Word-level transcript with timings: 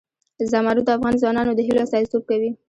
زمرد 0.51 0.81
د 0.85 0.89
افغان 0.97 1.15
ځوانانو 1.21 1.51
د 1.55 1.59
هیلو 1.67 1.83
استازیتوب 1.83 2.23
کوي. 2.29 2.49